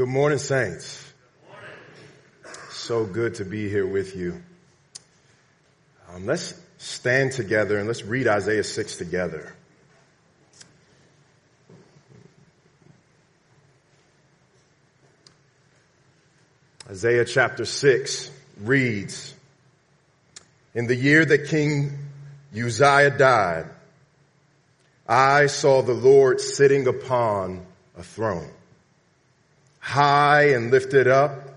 [0.00, 1.12] Good morning, saints.
[2.70, 4.42] So good to be here with you.
[6.08, 9.52] Um, let's stand together and let's read Isaiah 6 together.
[16.88, 18.30] Isaiah chapter 6
[18.62, 19.34] reads,
[20.74, 21.98] In the year that King
[22.56, 23.66] Uzziah died,
[25.06, 27.66] I saw the Lord sitting upon
[27.98, 28.50] a throne,
[29.90, 31.48] high and lifted up,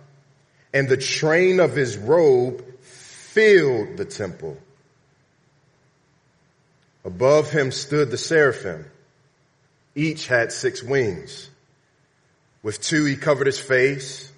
[0.73, 4.57] and the train of his robe filled the temple.
[7.05, 8.85] Above him stood the seraphim.
[9.93, 11.47] Each had six wings.
[12.63, 14.31] With two he covered his face,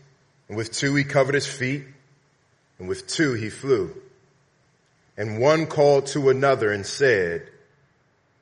[0.49, 1.85] and with two he covered his feet,
[2.80, 3.96] and with two he flew.
[5.16, 7.48] And one called to another and said,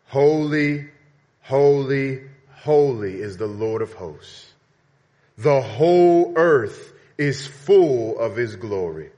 [0.08, 0.90] Holy,
[1.42, 2.22] holy,
[2.56, 4.53] holy is the Lord of hosts.
[5.38, 9.12] The whole earth is full of his glory.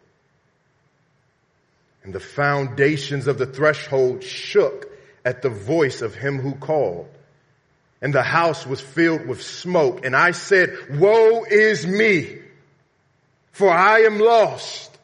[2.03, 4.91] And the foundations of the threshold shook
[5.25, 7.09] at the voice of him who called.
[8.01, 10.05] And the house was filled with smoke.
[10.05, 12.37] And I said, woe is me,
[13.51, 14.95] for I am lost.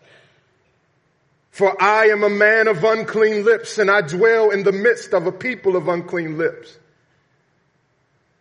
[1.50, 5.28] For I am a man of unclean lips and I dwell in the midst of
[5.28, 6.78] a people of unclean lips.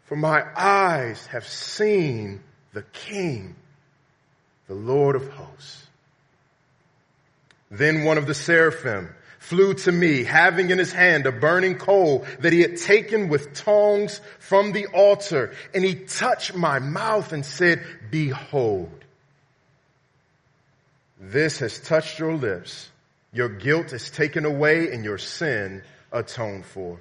[0.05, 2.41] For my eyes have seen
[2.73, 3.57] the King,
[4.69, 5.87] the Lord of hosts.
[7.71, 12.27] Then one of the seraphim flew to me, having in his hand a burning coal
[12.41, 15.53] that he had taken with tongs from the altar.
[15.75, 18.93] And he touched my mouth and said, behold,
[21.19, 22.89] this has touched your lips.
[23.33, 26.99] Your guilt is taken away and your sin atoned for.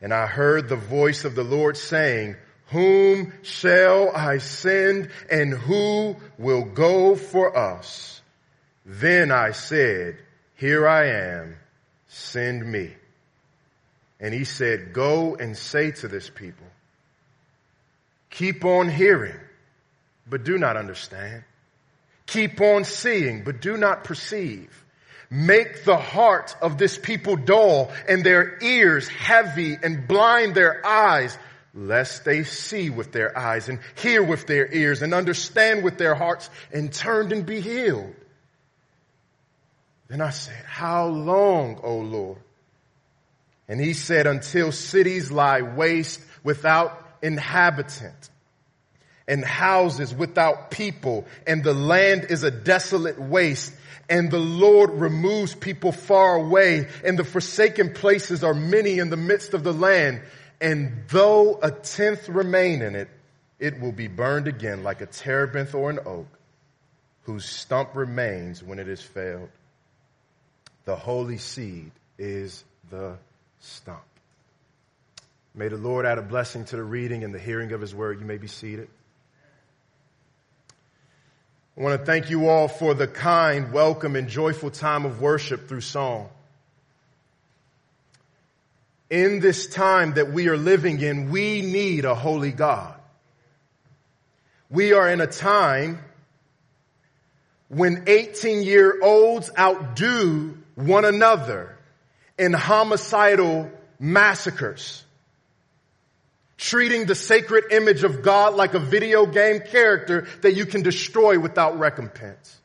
[0.00, 2.36] And I heard the voice of the Lord saying,
[2.72, 8.20] whom shall I send and who will go for us?
[8.84, 10.18] Then I said,
[10.56, 11.56] here I am,
[12.08, 12.94] send me.
[14.18, 16.66] And he said, go and say to this people,
[18.30, 19.38] keep on hearing,
[20.26, 21.44] but do not understand.
[22.26, 24.70] Keep on seeing, but do not perceive.
[25.28, 31.36] Make the heart of this people dull and their ears heavy and blind their eyes,
[31.74, 36.14] lest they see with their eyes and hear with their ears and understand with their
[36.14, 38.14] hearts and turn and be healed.
[40.08, 42.38] Then I said, how long, O Lord?
[43.68, 48.30] And he said, until cities lie waste without inhabitant
[49.26, 53.72] and houses without people and the land is a desolate waste
[54.10, 59.16] and the Lord removes people far away and the forsaken places are many in the
[59.16, 60.20] midst of the land.
[60.62, 63.08] And though a tenth remain in it,
[63.58, 66.28] it will be burned again like a terebinth or an oak
[67.24, 69.48] whose stump remains when it is felled.
[70.84, 73.18] The holy seed is the
[73.58, 74.02] stump.
[75.52, 78.20] May the Lord add a blessing to the reading and the hearing of his word.
[78.20, 78.88] You may be seated.
[81.76, 85.68] I want to thank you all for the kind, welcome, and joyful time of worship
[85.68, 86.28] through song.
[89.12, 92.98] In this time that we are living in, we need a holy God.
[94.70, 95.98] We are in a time
[97.68, 101.76] when 18 year olds outdo one another
[102.38, 105.04] in homicidal massacres
[106.56, 111.38] treating the sacred image of God like a video game character that you can destroy
[111.38, 112.61] without recompense.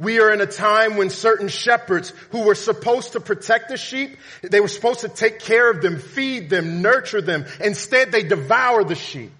[0.00, 4.16] We are in a time when certain shepherds who were supposed to protect the sheep,
[4.42, 7.44] they were supposed to take care of them, feed them, nurture them.
[7.60, 9.30] Instead, they devour the sheep.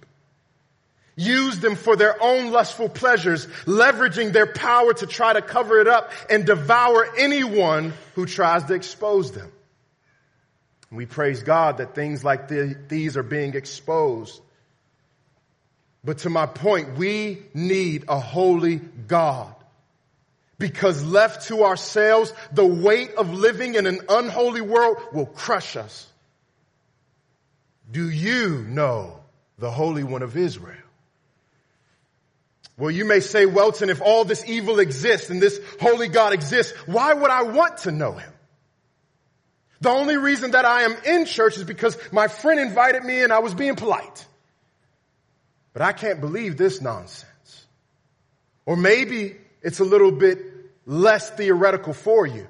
[1.17, 5.89] Use them for their own lustful pleasures, leveraging their power to try to cover it
[5.89, 9.51] up and devour anyone who tries to expose them.
[10.91, 12.49] We praise God that things like
[12.89, 14.39] these are being exposed.
[16.05, 19.55] But to my point, we need a holy God.
[20.61, 26.07] Because left to ourselves, the weight of living in an unholy world will crush us.
[27.91, 29.21] Do you know
[29.59, 30.77] the Holy One of Israel?
[32.77, 36.73] Well, you may say, Welton, if all this evil exists and this holy God exists,
[36.87, 38.33] why would I want to know him?
[39.81, 43.33] The only reason that I am in church is because my friend invited me and
[43.33, 44.27] I was being polite.
[45.73, 47.67] But I can't believe this nonsense.
[48.67, 50.50] Or maybe it's a little bit
[50.91, 52.49] less theoretical for you.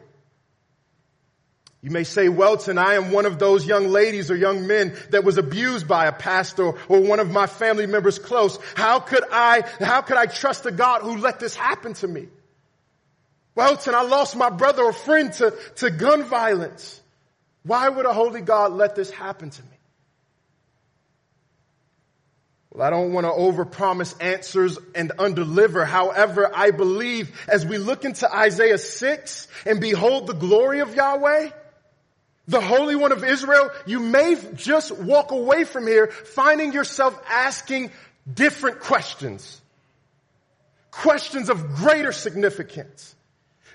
[1.83, 5.25] You may say, Welton, I am one of those young ladies or young men that
[5.25, 8.59] was abused by a pastor or one of my family members close.
[8.75, 12.29] How could I, how could I trust a God who let this happen to me?
[13.55, 17.01] Welton, I lost my brother or friend to, to gun violence.
[17.63, 19.70] Why would a holy God let this happen to me?
[22.73, 25.85] Well, I don't want to overpromise answers and undeliver.
[25.85, 31.51] However, I believe as we look into Isaiah 6 and behold the glory of Yahweh,
[32.47, 37.91] the Holy One of Israel, you may just walk away from here finding yourself asking
[38.33, 39.61] different questions.
[40.93, 43.15] Questions of greater significance.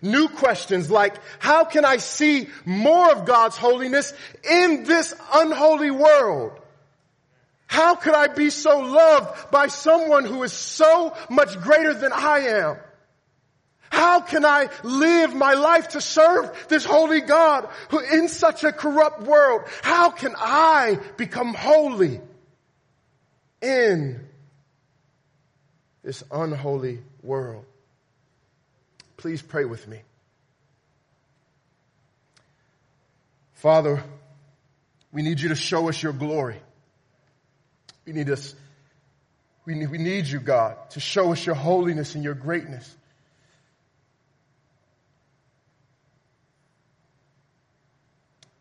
[0.01, 4.13] New questions like, how can I see more of God's holiness
[4.50, 6.59] in this unholy world?
[7.67, 12.39] How could I be so loved by someone who is so much greater than I
[12.39, 12.77] am?
[13.89, 18.71] How can I live my life to serve this holy God who in such a
[18.71, 19.63] corrupt world?
[19.81, 22.19] How can I become holy
[23.62, 24.27] in
[26.03, 27.65] this unholy world?
[29.17, 30.01] Please pray with me.
[33.53, 34.03] Father,
[35.12, 36.57] we need you to show us your glory.
[38.06, 38.56] We need us,
[39.66, 42.96] we need, we need you, God, to show us your holiness and your greatness.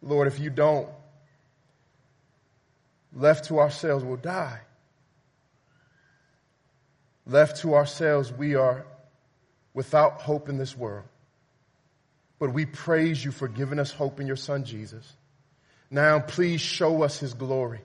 [0.03, 0.89] Lord, if you don't,
[3.15, 4.61] left to ourselves, we'll die.
[7.27, 8.85] Left to ourselves, we are
[9.73, 11.05] without hope in this world.
[12.39, 15.11] But we praise you for giving us hope in your son Jesus.
[15.91, 17.81] Now please show us his glory.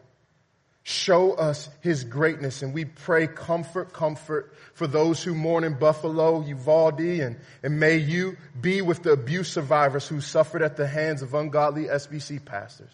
[0.89, 6.41] Show us his greatness and we pray comfort, comfort for those who mourn in Buffalo,
[6.41, 11.21] Uvalde, and, and may you be with the abuse survivors who suffered at the hands
[11.21, 12.89] of ungodly SBC pastors.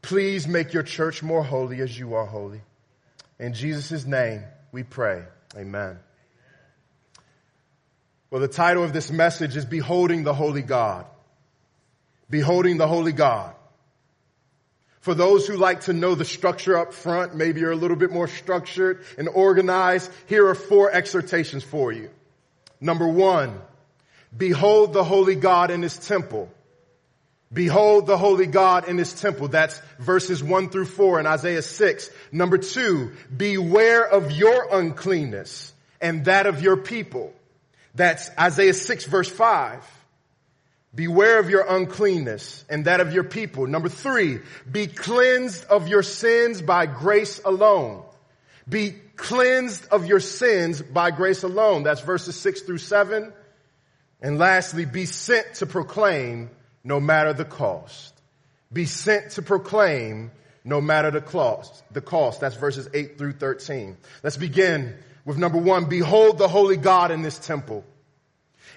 [0.00, 2.62] Please make your church more holy as you are holy.
[3.38, 4.42] In Jesus' name
[4.72, 5.24] we pray.
[5.54, 5.98] Amen.
[8.30, 11.04] Well, the title of this message is Beholding the Holy God.
[12.30, 13.56] Beholding the Holy God.
[15.02, 18.12] For those who like to know the structure up front, maybe you're a little bit
[18.12, 22.08] more structured and organized, here are four exhortations for you.
[22.80, 23.60] Number one,
[24.36, 26.48] behold the holy God in his temple.
[27.52, 29.48] Behold the holy God in his temple.
[29.48, 32.10] That's verses one through four in Isaiah 6.
[32.30, 37.34] Number two, beware of your uncleanness and that of your people.
[37.96, 39.84] That's Isaiah 6 verse 5.
[40.94, 43.66] Beware of your uncleanness and that of your people.
[43.66, 44.40] Number three,
[44.70, 48.02] be cleansed of your sins by grace alone.
[48.68, 51.82] Be cleansed of your sins by grace alone.
[51.82, 53.32] That's verses six through seven.
[54.20, 56.50] And lastly, be sent to proclaim
[56.84, 58.14] no matter the cost.
[58.72, 60.30] Be sent to proclaim
[60.64, 61.82] no matter the cost.
[61.92, 62.40] The cost.
[62.40, 63.96] That's verses eight through 13.
[64.22, 65.86] Let's begin with number one.
[65.86, 67.84] Behold the holy God in this temple.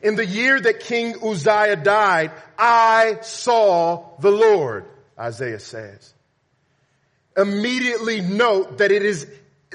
[0.02, 4.86] In the year that King Uzziah died, I saw the Lord,
[5.18, 6.14] Isaiah says.
[7.38, 9.28] Immediately note that it is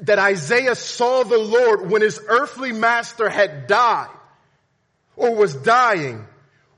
[0.03, 4.09] that Isaiah saw the Lord when his earthly master had died
[5.17, 6.27] or was dying.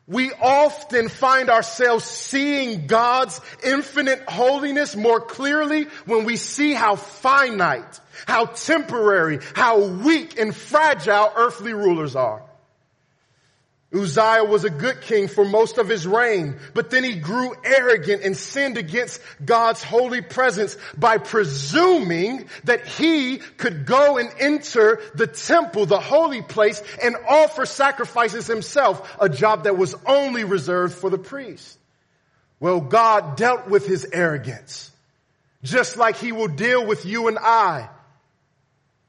[0.09, 8.01] We often find ourselves seeing God's infinite holiness more clearly when we see how finite,
[8.27, 12.43] how temporary, how weak and fragile earthly rulers are.
[13.95, 18.23] Uzziah was a good king for most of his reign, but then he grew arrogant
[18.23, 25.27] and sinned against God's holy presence by presuming that he could go and enter the
[25.27, 31.11] temple, the holy place, and offer sacrifices himself, a job that was only reserved for
[31.11, 31.79] the priest.
[32.61, 34.91] Well, God dealt with his arrogance,
[35.63, 37.91] just like he will deal with you and I.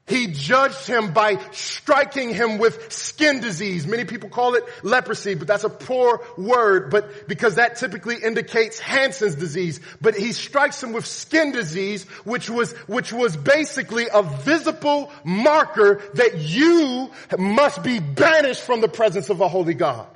[0.06, 3.86] He judged him by striking him with skin disease.
[3.86, 8.78] Many people call it leprosy, but that's a poor word, but because that typically indicates
[8.78, 9.80] Hansen's disease.
[10.02, 16.02] But he strikes him with skin disease, which was, which was basically a visible marker
[16.14, 20.06] that you must be banished from the presence of a holy God.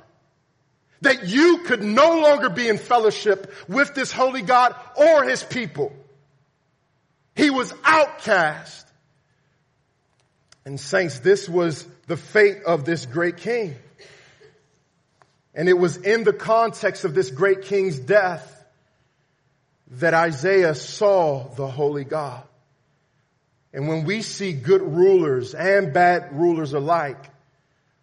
[1.01, 5.93] That you could no longer be in fellowship with this holy God or his people.
[7.35, 8.85] He was outcast.
[10.65, 13.75] And saints, this was the fate of this great king.
[15.55, 18.55] And it was in the context of this great king's death
[19.91, 22.43] that Isaiah saw the holy God.
[23.73, 27.29] And when we see good rulers and bad rulers alike,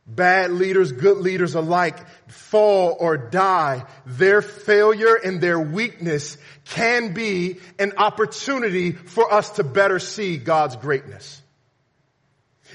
[0.06, 1.98] Bad leaders, good leaders alike
[2.28, 3.84] fall or die.
[4.06, 10.76] Their failure and their weakness can be an opportunity for us to better see God's
[10.76, 11.42] greatness.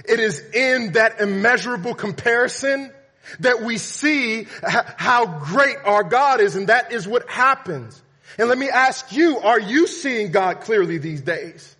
[0.05, 2.91] It is in that immeasurable comparison
[3.39, 8.01] that we see how great our God is and that is what happens.
[8.37, 11.75] And let me ask you, are you seeing God clearly these days?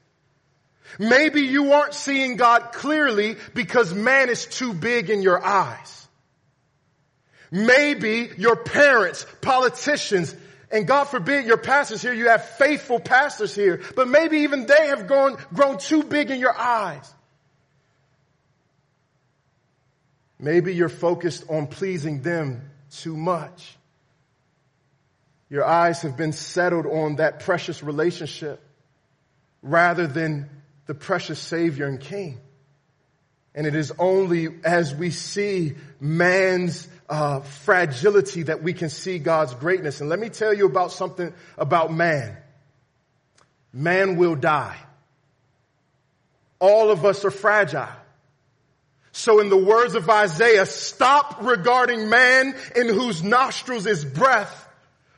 [1.00, 6.08] Maybe you aren't seeing God clearly because man is too big in your eyes.
[7.50, 10.36] Maybe your parents, politicians,
[10.72, 14.88] and God forbid your pastors here, you have faithful pastors here, but maybe even they
[14.88, 17.14] have grown, grown too big in your eyes.
[20.42, 23.78] Maybe you're focused on pleasing them too much.
[25.50, 28.60] Your eyes have been settled on that precious relationship
[29.62, 30.50] rather than
[30.88, 32.40] the precious Savior and King.
[33.54, 39.54] And it is only as we see man's uh, fragility that we can see God's
[39.54, 40.02] greatness.
[40.02, 42.36] And let me tell you about something about man.
[43.74, 44.78] Man will die.
[46.60, 47.90] All of us are fragile.
[49.12, 54.68] So in the words of Isaiah, stop regarding man in whose nostrils is breath.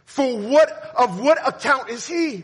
[0.06, 2.44] For what, of what account is he?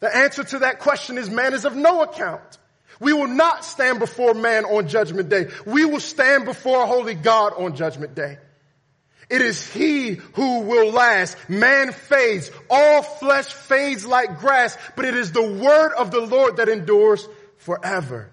[0.00, 2.58] The answer to that question is man is of no account.
[3.00, 5.48] We will not stand before man on judgment day.
[5.66, 8.38] We will stand before a holy God on judgment day.
[9.28, 11.36] It is he who will last.
[11.48, 12.50] Man fades.
[12.70, 17.28] All flesh fades like grass, but it is the word of the Lord that endures
[17.58, 18.30] forever.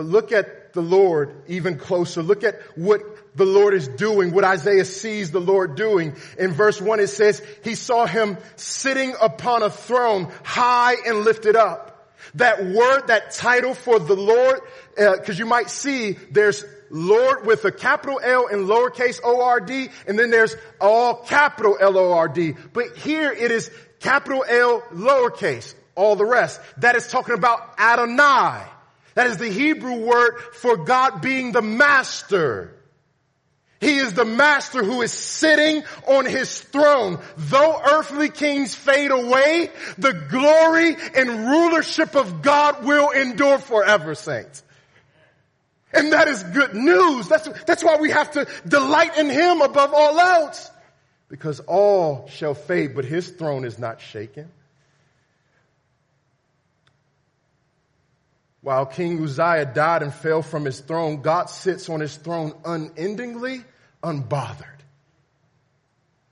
[0.00, 2.22] But look at the Lord even closer.
[2.22, 3.02] Look at what
[3.36, 6.16] the Lord is doing, what Isaiah sees the Lord doing.
[6.38, 11.54] In verse one, it says, he saw him sitting upon a throne high and lifted
[11.54, 12.14] up.
[12.36, 14.60] That word, that title for the Lord,
[14.98, 20.18] uh, cause you might see there's Lord with a capital L and lowercase O-R-D, and
[20.18, 22.54] then there's all capital L-O-R-D.
[22.72, 26.58] But here it is capital L lowercase, all the rest.
[26.78, 28.62] That is talking about Adonai.
[29.14, 32.76] That is the Hebrew word for God being the master.
[33.80, 37.18] He is the master who is sitting on his throne.
[37.38, 44.62] Though earthly kings fade away, the glory and rulership of God will endure forever, saints.
[45.92, 47.26] And that is good news.
[47.26, 50.70] That's, that's why we have to delight in him above all else.
[51.28, 54.50] Because all shall fade, but his throne is not shaken.
[58.62, 63.64] While King Uzziah died and fell from his throne, God sits on his throne unendingly,
[64.02, 64.66] unbothered.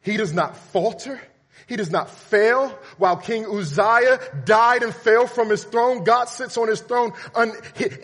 [0.03, 1.21] He does not falter.
[1.67, 2.69] He does not fail.
[2.99, 7.13] While King Uzziah died and fell from his throne, God sits on his throne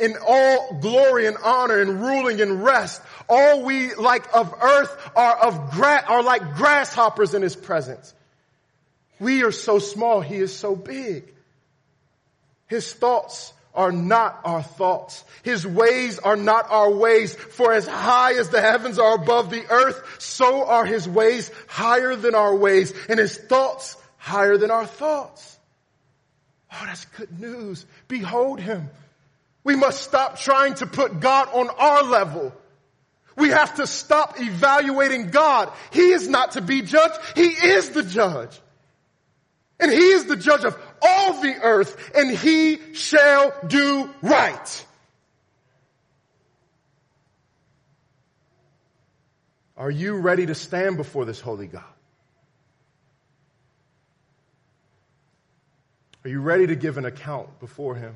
[0.00, 3.00] in all glory and honor and ruling and rest.
[3.28, 8.12] All we like of earth are of gra- are like grasshoppers in his presence.
[9.18, 10.20] We are so small.
[10.20, 11.32] He is so big.
[12.66, 15.24] His thoughts are not our thoughts.
[15.42, 17.34] His ways are not our ways.
[17.34, 22.16] For as high as the heavens are above the earth, so are his ways higher
[22.16, 25.58] than our ways and his thoughts higher than our thoughts.
[26.72, 27.84] Oh, that's good news.
[28.08, 28.88] Behold him.
[29.62, 32.52] We must stop trying to put God on our level.
[33.36, 35.72] We have to stop evaluating God.
[35.90, 37.18] He is not to be judged.
[37.34, 38.60] He is the judge.
[39.80, 44.86] And he is the judge of all the earth and he shall do right.
[49.76, 51.82] Are you ready to stand before this holy God?
[56.24, 58.14] Are you ready to give an account before him?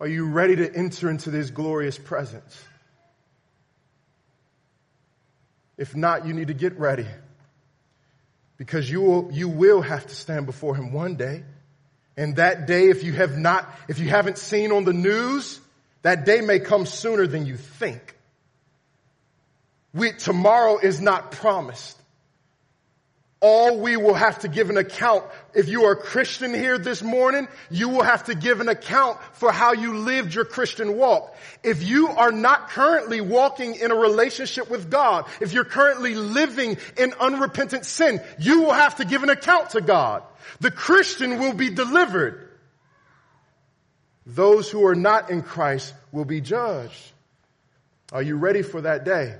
[0.00, 2.60] Are you ready to enter into this glorious presence?
[5.76, 7.06] If not, you need to get ready.
[8.56, 11.44] Because you will, you will have to stand before him one day.
[12.16, 15.60] And that day, if you have not, if you haven't seen on the news,
[16.02, 18.16] that day may come sooner than you think.
[19.92, 21.98] We, tomorrow is not promised
[23.44, 25.22] all we will have to give an account.
[25.52, 29.20] If you are a Christian here this morning, you will have to give an account
[29.34, 31.36] for how you lived your Christian walk.
[31.62, 36.78] If you are not currently walking in a relationship with God, if you're currently living
[36.96, 40.22] in unrepentant sin, you will have to give an account to God.
[40.60, 42.48] The Christian will be delivered.
[44.24, 47.12] Those who are not in Christ will be judged.
[48.10, 49.34] Are you ready for that day?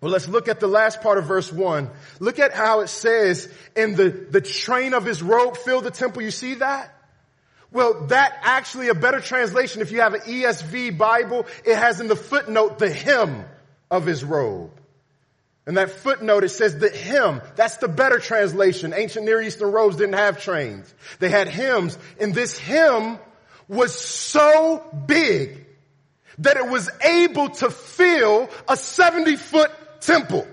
[0.00, 1.90] Well, let's look at the last part of verse one.
[2.20, 6.22] Look at how it says, in the, the train of his robe filled the temple.
[6.22, 6.92] You see that?
[7.72, 12.08] Well, that actually a better translation, if you have an ESV Bible, it has in
[12.08, 13.44] the footnote the hem
[13.90, 14.70] of his robe.
[15.66, 17.42] And that footnote, it says the hem.
[17.56, 18.94] That's the better translation.
[18.94, 20.92] Ancient Near Eastern robes didn't have trains.
[21.18, 21.98] They had hems.
[22.20, 23.18] And this hem
[23.66, 25.66] was so big
[26.38, 30.46] that it was able to fill a 70 foot temple.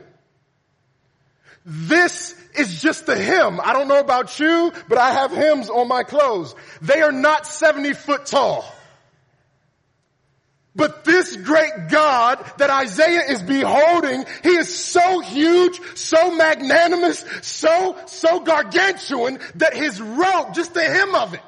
[1.65, 3.59] This is just the hem.
[3.61, 6.55] I don't know about you, but I have hems on my clothes.
[6.81, 8.65] They are not 70 foot tall.
[10.75, 17.95] But this great God that Isaiah is beholding, he is so huge, so magnanimous, so,
[18.07, 21.41] so gargantuan that his robe, just the hem of it,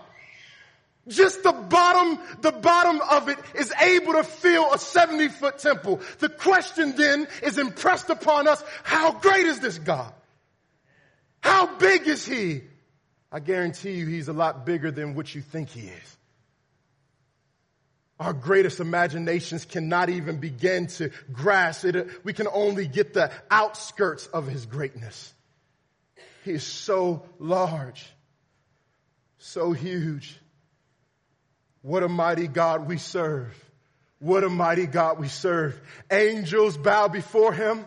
[1.08, 6.02] just the bottom, the bottom of it is able to fill a 70 foot temple.
[6.20, 10.12] The question then is impressed upon us, how great is this God?
[11.42, 12.62] How big is he?
[13.32, 16.18] I guarantee you he's a lot bigger than what you think he is.
[18.20, 22.10] Our greatest imaginations cannot even begin to grasp it.
[22.24, 25.34] We can only get the outskirts of his greatness.
[26.46, 28.08] He is so large,
[29.38, 30.40] so huge.
[31.86, 33.54] What a mighty God we serve.
[34.18, 35.80] What a mighty God we serve.
[36.10, 37.86] Angels bow before him.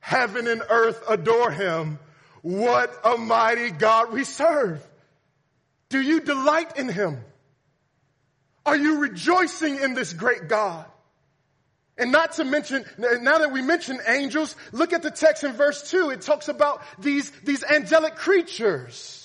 [0.00, 2.00] Heaven and earth adore him.
[2.42, 4.84] What a mighty God we serve.
[5.90, 7.20] Do you delight in him?
[8.66, 10.84] Are you rejoicing in this great God?
[11.96, 15.88] And not to mention, now that we mention angels, look at the text in verse
[15.88, 16.10] 2.
[16.10, 19.23] It talks about these, these angelic creatures.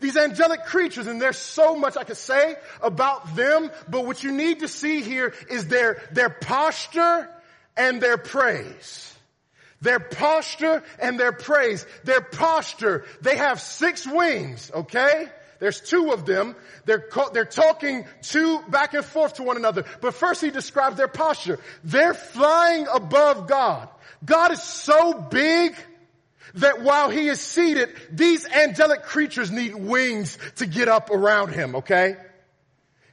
[0.00, 4.32] These angelic creatures, and there's so much I could say about them, but what you
[4.32, 7.28] need to see here is their, their posture
[7.76, 9.14] and their praise.
[9.80, 11.86] Their posture and their praise.
[12.04, 15.28] Their posture, they have six wings, okay?
[15.58, 16.56] There's two of them.
[16.84, 19.84] They're, they're talking two back and forth to one another.
[20.00, 21.58] But first he describes their posture.
[21.84, 23.88] They're flying above God.
[24.24, 25.74] God is so big
[26.56, 31.76] that while he is seated, these angelic creatures need wings to get up around him,
[31.76, 32.16] okay?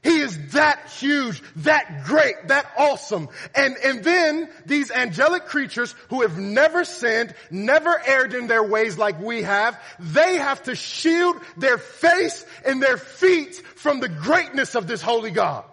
[0.03, 3.29] He is that huge, that great, that awesome.
[3.55, 8.97] And, and then these angelic creatures who have never sinned, never erred in their ways
[8.97, 14.75] like we have, they have to shield their face and their feet from the greatness
[14.75, 15.63] of this holy God.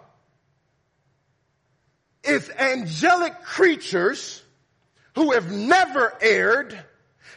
[2.23, 4.41] If angelic creatures
[5.15, 6.81] who have never erred,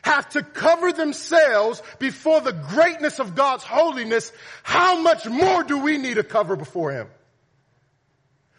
[0.04, 4.30] have to cover themselves before the greatness of God's holiness,
[4.62, 7.08] how much more do we need to cover before Him?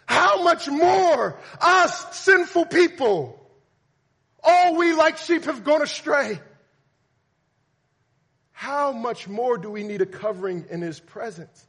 [0.07, 3.39] How much more us sinful people,
[4.43, 6.39] all we like sheep have gone astray.
[8.51, 11.63] How much more do we need a covering in His presence?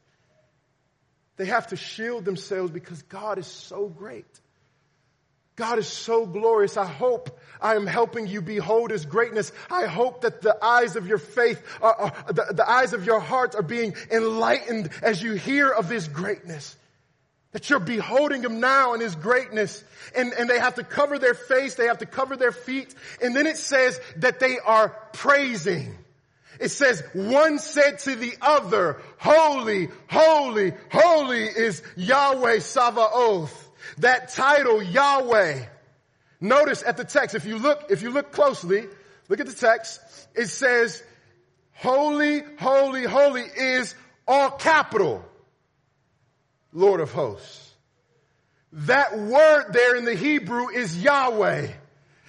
[1.35, 4.25] They have to shield themselves because God is so great.
[5.57, 6.77] God is so glorious.
[6.77, 9.51] I hope I am helping you behold His greatness.
[9.71, 13.19] I hope that the eyes of your faith, are, are, the, the eyes of your
[13.19, 16.75] hearts are being enlightened as you hear of His greatness.
[17.53, 19.83] That you're beholding Him now in His greatness.
[20.15, 22.93] And, and they have to cover their face, they have to cover their feet.
[23.23, 25.97] And then it says that they are praising.
[26.59, 33.66] It says, one said to the other, holy, holy, holy is Yahweh Sabaoth
[33.99, 35.65] that title Yahweh.
[36.39, 38.85] Notice at the text, if you look, if you look closely,
[39.27, 39.99] look at the text,
[40.35, 41.01] it says,
[41.73, 43.95] holy, holy, holy is
[44.27, 45.23] all capital,
[46.73, 47.63] Lord of hosts.
[48.73, 51.69] That word there in the Hebrew is Yahweh.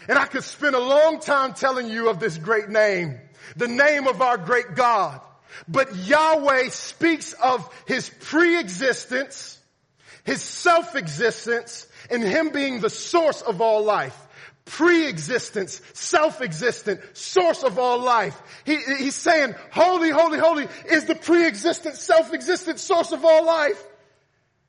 [0.09, 3.19] And I could spend a long time telling you of this great name,
[3.57, 5.21] the name of our great God.
[5.67, 9.58] But Yahweh speaks of his pre-existence,
[10.29, 14.15] his self-existence and him being the source of all life.
[14.67, 18.39] Pre-existence, self-existent, source of all life.
[18.67, 23.83] He, he's saying, holy, holy, holy is the pre-existent, self-existent source of all life.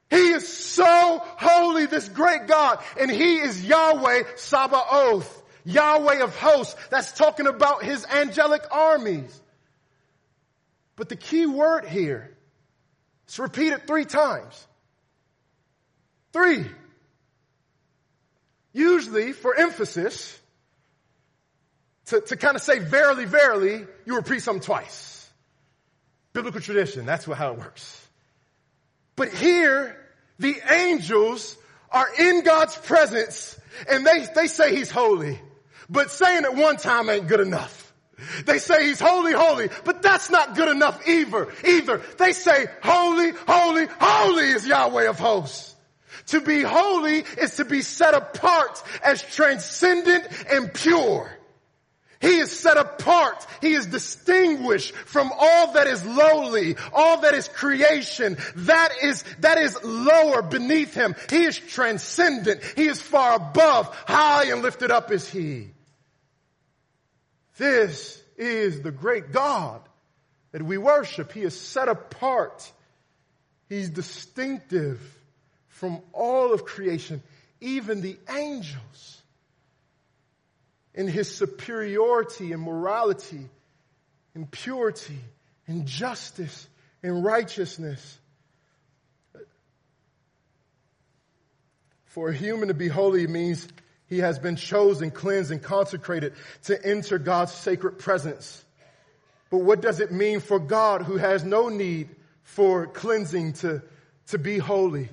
[0.10, 6.78] He is so holy, this great God, and He is Yahweh Sabaoth, Yahweh of hosts.
[6.89, 9.41] That's talking about His angelic armies.
[10.95, 12.32] But the key word here,
[13.26, 14.67] it's repeated three times.
[16.34, 16.65] Three.
[18.74, 20.39] Usually, for emphasis,
[22.08, 25.30] to, to kind of say verily, verily, you repeat something twice.
[26.34, 28.08] Biblical tradition, that's what, how it works.
[29.15, 29.98] But here,
[30.38, 31.58] the angels
[31.92, 35.39] are in God's presence and they, they say he's holy.
[35.89, 37.94] But saying it one time ain't good enough.
[38.46, 41.48] They say he's holy, holy, but that's not good enough either.
[41.65, 42.02] Either.
[42.18, 45.76] They say holy, holy, holy is Yahweh of hosts.
[46.30, 51.32] To be holy is to be set apart as transcendent and pure.
[52.22, 53.48] He is set apart.
[53.62, 58.38] He is distinguished from all that is lowly, all that is creation.
[58.56, 61.15] That is, that is lower beneath him.
[61.30, 62.62] He is transcendent.
[62.76, 63.88] He is far above.
[64.06, 65.70] High and lifted up is he.
[67.58, 69.82] This is the great God
[70.52, 71.32] that we worship.
[71.32, 72.72] He is set apart.
[73.70, 75.00] He's distinctive
[75.80, 77.24] from all of creation,
[77.62, 79.22] even the angels
[80.94, 83.48] in his superiority and morality
[84.36, 85.18] and purity
[85.68, 86.68] and justice
[87.02, 88.20] and righteousness.
[92.08, 93.65] For a human to be holy means
[94.08, 98.65] he has been chosen, cleansed, and consecrated to enter God's sacred presence.
[99.50, 102.10] But what does it mean for God who has no need
[102.44, 103.82] for cleansing to,
[104.28, 105.08] to be holy?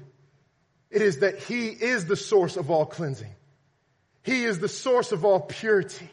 [0.90, 3.34] It is that he is the source of all cleansing.
[4.22, 6.10] He is the source of all purity.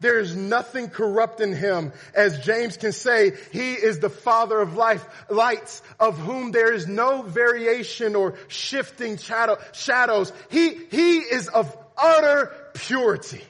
[0.00, 1.92] There is nothing corrupt in him.
[2.14, 6.86] As James can say, he is the father of life, lights of whom there is
[6.86, 10.32] no variation or shifting shadow, shadows.
[10.50, 13.42] He, he is of utter purity,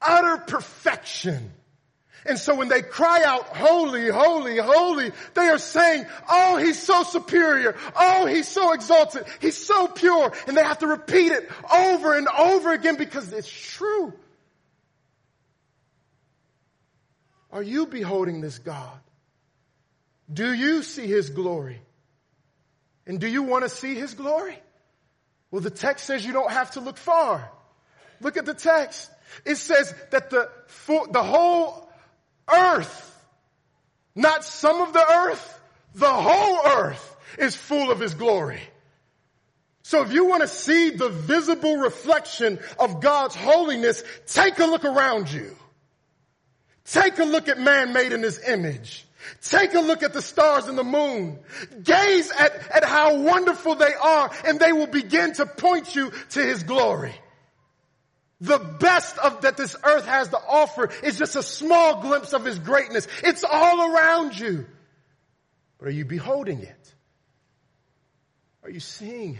[0.00, 1.52] utter perfection.
[2.26, 7.02] And so when they cry out, holy, holy, holy, they are saying, oh, he's so
[7.02, 7.76] superior.
[7.96, 9.24] Oh, he's so exalted.
[9.40, 10.32] He's so pure.
[10.46, 14.12] And they have to repeat it over and over again because it's true.
[17.50, 18.98] Are you beholding this God?
[20.30, 21.80] Do you see his glory?
[23.06, 24.58] And do you want to see his glory?
[25.50, 27.50] Well, the text says you don't have to look far.
[28.20, 29.10] Look at the text.
[29.46, 30.50] It says that the,
[31.10, 31.87] the whole
[32.52, 33.04] earth,
[34.14, 35.60] not some of the earth,
[35.94, 38.60] the whole earth is full of his glory.
[39.82, 44.84] So if you want to see the visible reflection of God's holiness, take a look
[44.84, 45.56] around you.
[46.84, 49.06] Take a look at man made in his image.
[49.42, 51.38] Take a look at the stars and the moon.
[51.82, 56.40] Gaze at, at how wonderful they are and they will begin to point you to
[56.40, 57.14] his glory.
[58.40, 62.44] The best of that this earth has to offer is just a small glimpse of
[62.44, 63.08] his greatness.
[63.24, 64.66] It's all around you.
[65.78, 66.94] But are you beholding it?
[68.62, 69.38] Are you seeing?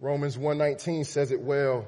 [0.00, 1.86] Romans 1:19 says it well.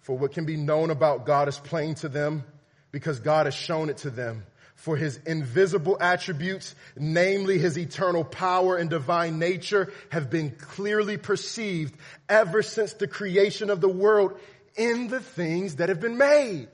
[0.00, 2.44] For what can be known about God is plain to them
[2.90, 4.44] because God has shown it to them
[4.82, 11.96] for his invisible attributes, namely his eternal power and divine nature, have been clearly perceived
[12.28, 14.36] ever since the creation of the world
[14.74, 16.66] in the things that have been made.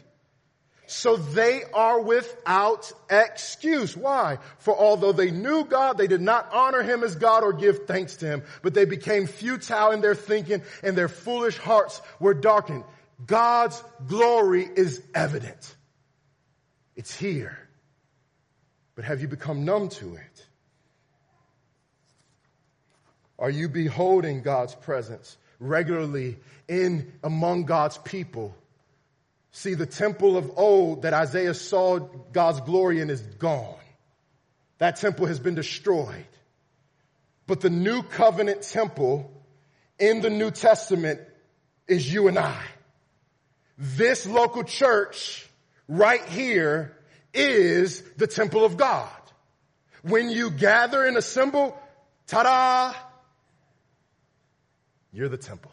[0.87, 3.95] So they are without excuse.
[3.95, 4.39] Why?
[4.57, 8.17] For although they knew God, they did not honor him as God or give thanks
[8.17, 12.85] to him, but they became futile in their thinking and their foolish hearts were darkened.
[13.27, 15.77] God's glory is evident.
[16.97, 17.68] It's here.
[18.99, 20.47] But have you become numb to it?
[23.39, 28.57] Are you beholding God's presence regularly in among God's people?
[29.53, 33.79] See, the temple of old that Isaiah saw God's glory in is gone.
[34.79, 36.27] That temple has been destroyed.
[37.47, 39.31] But the new covenant temple
[40.01, 41.21] in the New Testament
[41.87, 42.65] is you and I.
[43.79, 45.49] This local church
[45.87, 46.98] right here
[47.39, 49.09] is the temple of God.
[50.03, 51.81] When you gather and assemble,
[52.27, 52.95] ta-da,
[55.13, 55.73] you're the temple.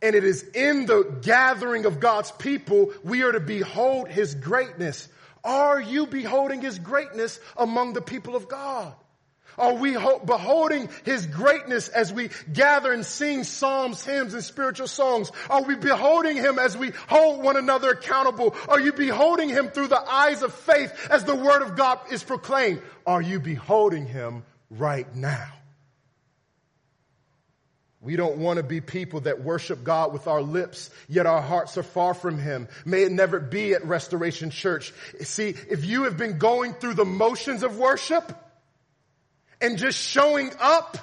[0.00, 5.08] And it is in the gathering of God's people we are to behold His greatness.
[5.44, 8.94] Are you beholding His greatness among the people of God?
[9.58, 15.30] Are we beholding His greatness as we gather and sing psalms, hymns, and spiritual songs?
[15.50, 18.54] Are we beholding Him as we hold one another accountable?
[18.68, 22.22] Are you beholding Him through the eyes of faith as the Word of God is
[22.22, 22.82] proclaimed?
[23.06, 25.48] Are you beholding Him right now?
[28.02, 31.78] We don't want to be people that worship God with our lips, yet our hearts
[31.78, 32.66] are far from Him.
[32.84, 34.92] May it never be at Restoration Church.
[35.20, 38.32] See, if you have been going through the motions of worship,
[39.62, 40.98] and just showing up,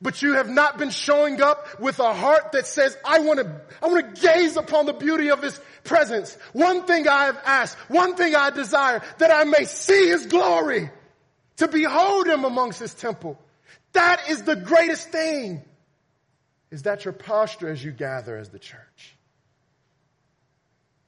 [0.00, 3.60] but you have not been showing up with a heart that says, I want to,
[3.82, 6.36] I want to gaze upon the beauty of His presence.
[6.52, 10.90] One thing I have asked, one thing I desire, that I may see His glory,
[11.56, 13.40] to behold Him amongst His temple.
[13.94, 15.64] That is the greatest thing.
[16.70, 19.16] Is that your posture as you gather as the church?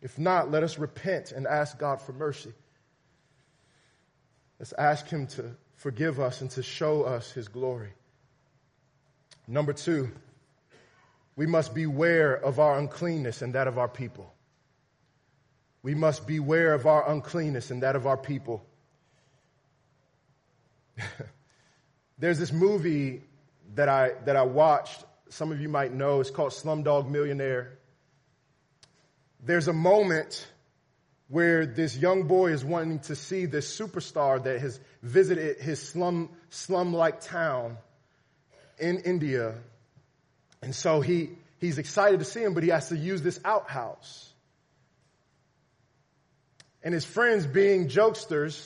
[0.01, 2.53] If not, let us repent and ask God for mercy.
[4.59, 7.93] Let's ask Him to forgive us and to show us His glory.
[9.47, 10.11] Number two,
[11.37, 14.35] we must beware of our uncleanness and that of our people.
[15.85, 18.67] We must beware of our uncleanness and that of our people.
[22.19, 23.23] There's this movie
[23.77, 25.05] that I, that I watched.
[25.29, 26.19] Some of you might know.
[26.19, 27.79] It's called Slumdog Millionaire.
[29.39, 30.49] There's a moment
[31.29, 36.31] where this young boy is wanting to see this superstar that has visited his slum,
[36.51, 37.77] slum-like town
[38.79, 39.55] in India.
[40.63, 44.33] And so he, he's excited to see him, but he has to use this outhouse.
[46.83, 48.65] And his friends being jokesters,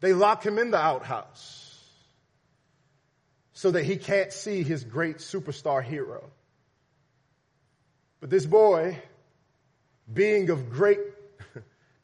[0.00, 1.62] they lock him in the outhouse
[3.52, 6.22] so that he can't see his great superstar hero.
[8.20, 9.00] But this boy,
[10.12, 11.00] being of great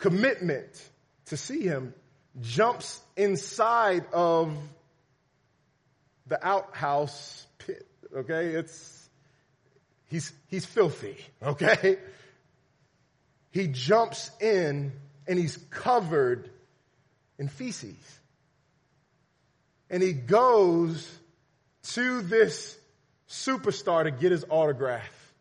[0.02, 0.68] commitment
[1.26, 1.94] to see him,
[2.40, 4.52] jumps inside of
[6.26, 7.86] the outhouse pit.
[8.14, 9.08] Okay, it's
[10.06, 11.16] he's he's filthy.
[11.42, 11.98] Okay,
[13.52, 14.92] he jumps in
[15.28, 16.50] and he's covered
[17.38, 18.20] in feces,
[19.88, 21.08] and he goes
[21.94, 22.76] to this
[23.28, 25.34] superstar to get his autograph.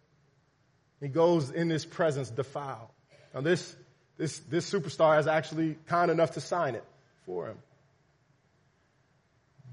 [1.00, 2.90] He goes in his presence defiled.
[3.34, 3.76] Now this,
[4.22, 6.84] this, this superstar is actually kind enough to sign it
[7.26, 7.58] for him.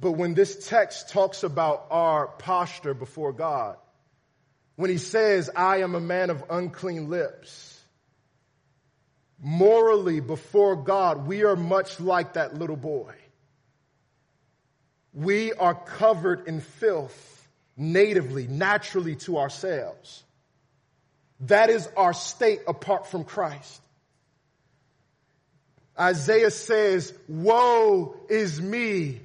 [0.00, 3.76] But when this text talks about our posture before God,
[4.76, 7.78] when he says, I am a man of unclean lips,
[9.38, 13.12] morally before God, we are much like that little boy.
[15.12, 20.22] We are covered in filth natively, naturally to ourselves.
[21.40, 23.82] That is our state apart from Christ.
[25.98, 29.20] Isaiah says, woe is me,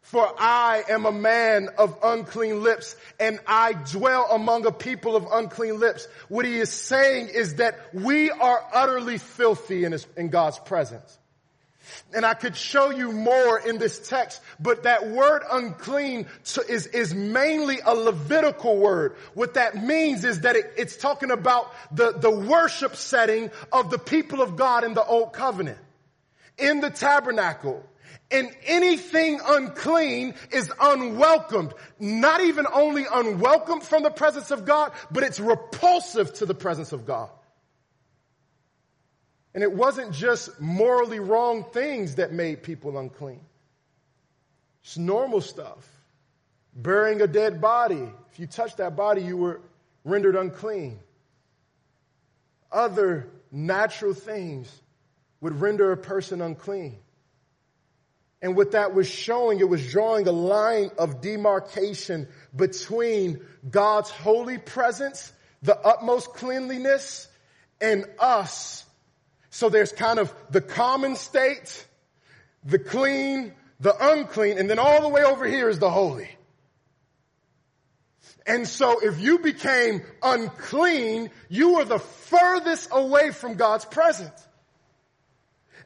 [0.00, 5.26] for I am a man of unclean lips and I dwell among a people of
[5.30, 6.06] unclean lips.
[6.28, 11.18] What he is saying is that we are utterly filthy in, his, in God's presence.
[12.14, 16.26] And I could show you more in this text, but that word unclean
[16.68, 19.16] is, is mainly a Levitical word.
[19.34, 23.98] What that means is that it, it's talking about the, the worship setting of the
[23.98, 25.78] people of God in the Old Covenant.
[26.58, 27.84] In the tabernacle.
[28.30, 31.74] And anything unclean is unwelcomed.
[31.98, 36.92] Not even only unwelcome from the presence of God, but it's repulsive to the presence
[36.92, 37.28] of God.
[39.54, 43.40] And it wasn't just morally wrong things that made people unclean.
[44.82, 45.88] It's normal stuff.
[46.74, 48.08] Burying a dead body.
[48.32, 49.60] If you touched that body, you were
[50.04, 50.98] rendered unclean.
[52.70, 54.72] Other natural things
[55.42, 56.98] would render a person unclean.
[58.40, 64.58] And what that was showing, it was drawing a line of demarcation between God's holy
[64.58, 67.28] presence, the utmost cleanliness,
[67.80, 68.84] and us
[69.54, 71.86] so there's kind of the common state,
[72.64, 76.30] the clean, the unclean, and then all the way over here is the holy.
[78.46, 84.32] And so if you became unclean, you were the furthest away from God's presence.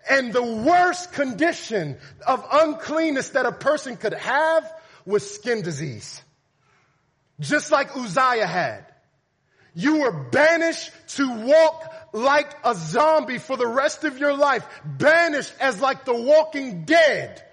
[0.09, 4.73] And the worst condition of uncleanness that a person could have
[5.05, 6.23] was skin disease.
[7.41, 8.87] Just like Uzziah had.
[9.79, 15.53] You were banished to walk like a zombie for the rest of your life, banished
[15.61, 17.45] as like the walking dead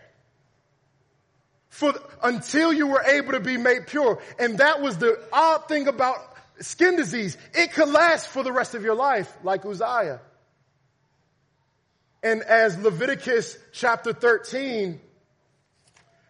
[1.68, 4.22] for, until you were able to be made pure.
[4.40, 6.16] And that was the odd thing about
[6.62, 7.38] skin disease.
[7.54, 10.22] It could last for the rest of your life, like Uzziah.
[12.24, 15.02] And as Leviticus chapter 13,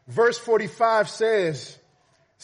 [0.08, 1.78] verse 45 says,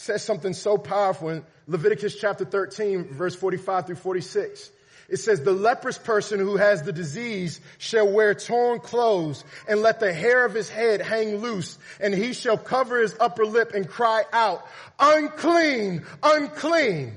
[0.00, 4.70] says something so powerful in Leviticus chapter 13, verse 45 through 46.
[5.10, 10.00] It says, the leprous person who has the disease shall wear torn clothes and let
[10.00, 13.86] the hair of his head hang loose and he shall cover his upper lip and
[13.86, 14.66] cry out,
[14.98, 17.12] unclean, unclean.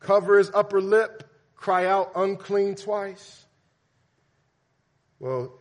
[0.00, 1.24] Cover his upper lip,
[1.56, 3.44] cry out unclean twice.
[5.18, 5.52] Well,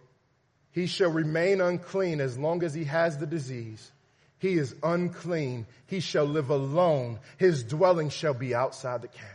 [0.71, 3.91] he shall remain unclean as long as he has the disease.
[4.39, 5.65] He is unclean.
[5.87, 7.19] He shall live alone.
[7.37, 9.31] His dwelling shall be outside the camp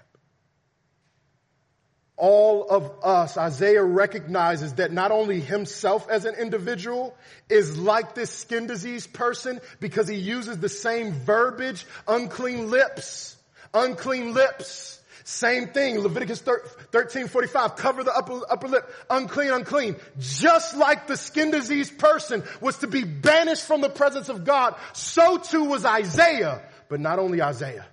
[2.23, 7.17] all of us, Isaiah recognizes that not only himself as an individual
[7.49, 13.37] is like this skin disease person because he uses the same verbiage, unclean lips,
[13.75, 15.01] Unclean lips.
[15.25, 15.99] Same thing.
[15.99, 17.77] Leviticus 13, 45.
[17.77, 18.95] Cover the upper, upper lip.
[19.09, 19.97] Unclean, unclean.
[20.19, 24.75] Just like the skin disease person was to be banished from the presence of God,
[24.93, 26.63] so too was Isaiah.
[26.89, 27.87] But not only Isaiah.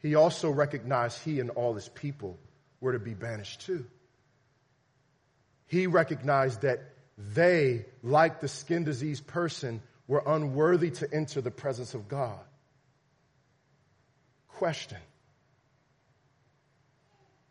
[0.00, 2.38] He also recognized he and all his people
[2.80, 3.86] were to be banished too.
[5.66, 6.80] He recognized that
[7.18, 12.38] they, like the skin disease person, were unworthy to enter the presence of God.
[14.48, 14.98] Question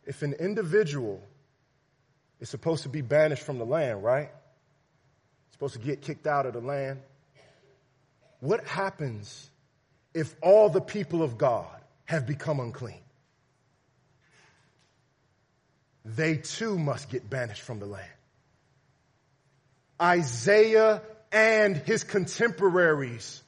[0.05, 1.21] If an individual
[2.39, 4.29] is supposed to be banished from the land, right?
[5.51, 6.99] Supposed to get kicked out of the land.
[8.39, 9.49] What happens
[10.13, 12.99] if all the people of God have become unclean?
[16.03, 18.05] They too must get banished from the land.
[19.99, 23.41] Isaiah and his contemporaries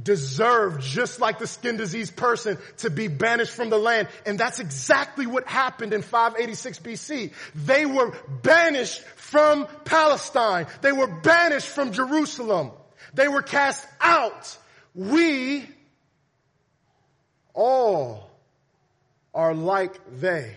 [0.00, 4.08] deserve, just like the skin disease person, to be banished from the land.
[4.26, 7.32] And that's exactly what happened in 586 BC.
[7.54, 10.66] They were banished from Palestine.
[10.80, 12.72] They were banished from Jerusalem.
[13.14, 14.58] They were cast out.
[14.94, 15.68] We
[17.52, 18.30] all
[19.32, 20.54] are like they.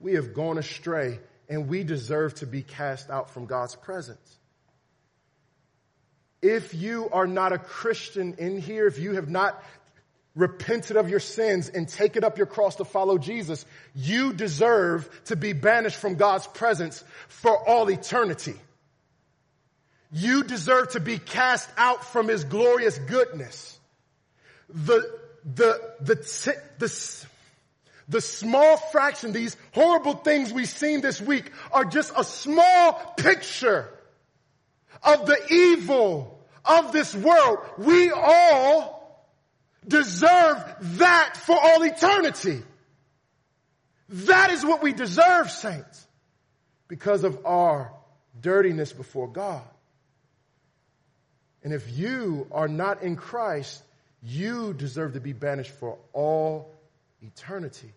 [0.00, 1.18] We have gone astray
[1.48, 4.37] and we deserve to be cast out from God's presence.
[6.40, 9.62] If you are not a Christian in here, if you have not
[10.36, 15.36] repented of your sins and taken up your cross to follow Jesus, you deserve to
[15.36, 18.54] be banished from God's presence for all eternity.
[20.12, 23.78] You deserve to be cast out from His glorious goodness.
[24.68, 25.10] The,
[25.44, 26.14] the, the,
[26.78, 27.26] the,
[28.08, 33.88] the small fraction, these horrible things we've seen this week are just a small picture
[35.02, 37.58] of the evil of this world.
[37.78, 39.28] We all
[39.86, 40.62] deserve
[40.98, 42.62] that for all eternity.
[44.10, 46.06] That is what we deserve, saints,
[46.88, 47.92] because of our
[48.40, 49.62] dirtiness before God.
[51.62, 53.82] And if you are not in Christ,
[54.22, 56.74] you deserve to be banished for all
[57.20, 57.92] eternity.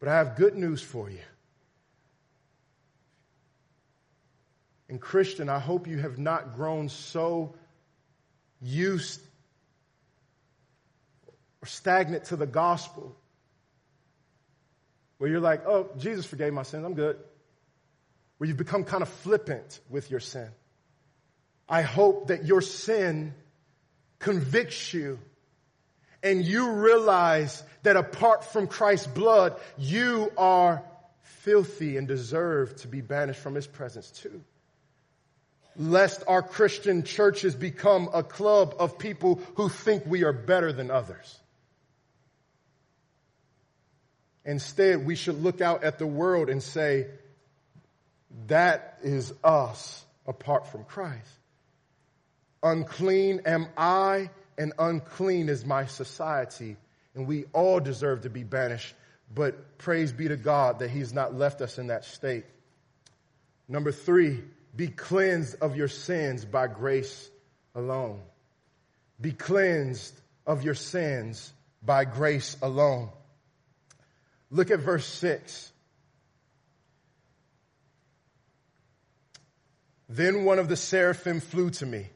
[0.00, 1.20] But I have good news for you.
[4.94, 7.56] And Christian, I hope you have not grown so
[8.62, 9.20] used
[11.60, 13.16] or stagnant to the gospel
[15.18, 17.18] where you're like, oh, Jesus forgave my sins, I'm good.
[18.38, 20.48] Where you've become kind of flippant with your sin.
[21.68, 23.34] I hope that your sin
[24.20, 25.18] convicts you
[26.22, 30.84] and you realize that apart from Christ's blood, you are
[31.22, 34.40] filthy and deserve to be banished from his presence too
[35.76, 40.90] lest our Christian churches become a club of people who think we are better than
[40.90, 41.38] others.
[44.44, 47.06] Instead, we should look out at the world and say,
[48.46, 51.30] that is us apart from Christ.
[52.62, 56.76] Unclean am I, and unclean is my society.
[57.14, 58.94] And we all deserve to be banished,
[59.34, 62.44] but praise be to God that He's not left us in that state.
[63.68, 64.42] Number three,
[64.76, 67.30] be cleansed of your sins by grace
[67.74, 68.20] alone.
[69.20, 73.10] Be cleansed of your sins by grace alone.
[74.50, 75.72] Look at verse 6.
[80.08, 82.08] Then one of the seraphim flew to me,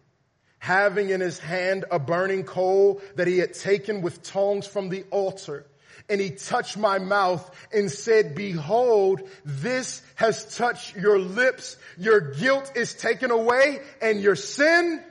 [0.59, 5.05] having in his hand a burning coal that he had taken with tongs from the
[5.11, 5.65] altar
[6.09, 11.77] and he touched my mouth and said, behold, this has touched your lips.
[11.97, 15.03] Your guilt is taken away and your sin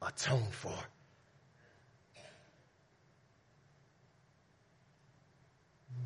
[0.00, 0.72] atoned for.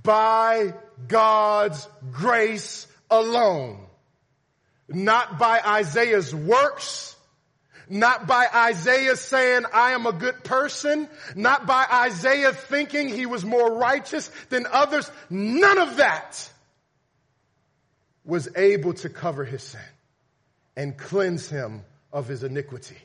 [0.03, 0.75] By
[1.07, 3.85] God's grace alone,
[4.89, 7.15] not by Isaiah's works,
[7.91, 11.09] not by Isaiah saying, I am a good person.
[11.35, 15.11] Not by Isaiah thinking he was more righteous than others.
[15.31, 16.51] None of that
[18.25, 19.81] was able to cover his sin
[20.77, 22.99] and cleanse him of his iniquity.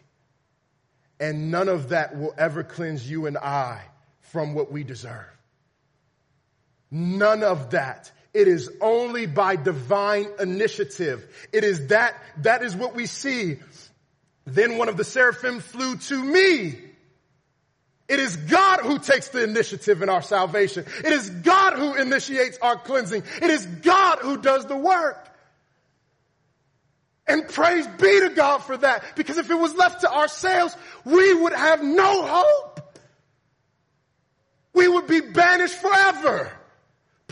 [1.19, 3.82] And none of that will ever cleanse you and I
[4.19, 5.26] from what we deserve.
[6.92, 8.12] None of that.
[8.34, 11.25] It is only by divine initiative.
[11.52, 13.58] It is that, that is what we see
[14.46, 16.77] then one of the seraphim flew to me.
[18.08, 20.85] It is God who takes the initiative in our salvation.
[21.04, 23.23] It is God who initiates our cleansing.
[23.41, 25.29] It is God who does the work.
[27.25, 29.15] And praise be to God for that.
[29.15, 30.75] Because if it was left to ourselves,
[31.06, 33.00] we would have no hope.
[34.73, 36.52] we would be banished forever.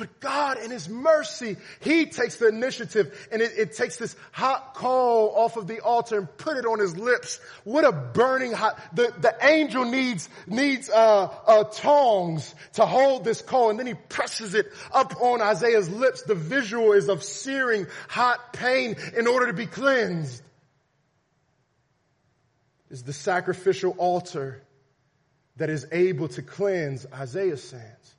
[0.02, 4.74] But God in His mercy, He takes the initiative and it, it, takes this hot
[4.74, 7.40] coal off of the altar and put it on His lips.
[7.66, 13.44] What a burning hot, the, the angel needs, needs, uh, uh, tongs to hold this
[13.44, 16.24] coal and then he presses it up on Isaiah's lips.
[16.24, 20.42] The visual is of searing hot pain in order to be cleansed.
[22.90, 24.64] Is the sacrificial altar
[25.58, 28.16] that is able to cleanse Isaiah's sins.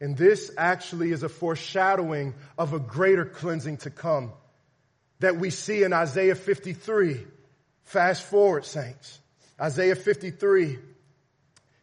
[0.00, 4.32] And this actually is a foreshadowing of a greater cleansing to come
[5.20, 7.24] that we see in Isaiah 53.
[7.84, 9.20] Fast forward, saints.
[9.60, 10.78] Isaiah 53.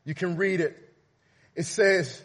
[0.04, 0.78] You can read it.
[1.56, 2.22] It says,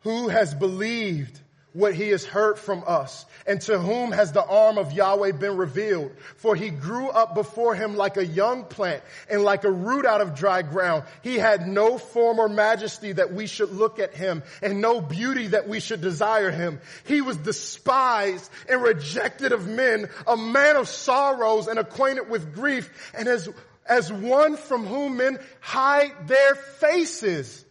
[0.00, 1.40] Who has believed
[1.72, 3.24] what he has heard from us.
[3.46, 6.12] And to whom has the arm of Yahweh been revealed?
[6.36, 10.20] For he grew up before him like a young plant and like a root out
[10.20, 11.04] of dry ground.
[11.22, 15.48] He had no form or majesty that we should look at him and no beauty
[15.48, 16.80] that we should desire him.
[17.04, 22.90] He was despised and rejected of men, a man of sorrows and acquainted with grief
[23.14, 23.48] and as,
[23.86, 27.61] as one from whom men hide their faces.